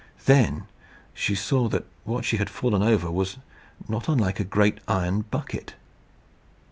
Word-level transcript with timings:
Then 0.25 0.63
she 1.13 1.35
saw 1.35 1.67
that 1.69 1.85
what 2.05 2.25
she 2.25 2.37
had 2.37 2.49
fallen 2.49 2.81
over 2.81 3.11
was 3.11 3.37
not 3.87 4.09
unlike 4.09 4.39
a 4.39 4.43
great 4.43 4.79
iron 4.87 5.21
bucket. 5.29 5.75